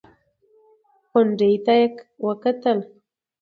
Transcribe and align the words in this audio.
غونډۍ 1.09 1.53
ته 1.65 1.73
يې 1.79 1.85
وکتل. 2.25 2.79